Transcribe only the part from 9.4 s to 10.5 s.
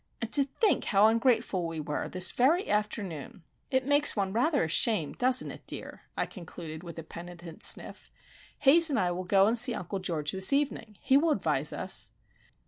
and see Uncle George